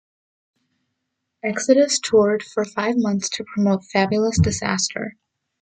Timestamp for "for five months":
2.41-3.29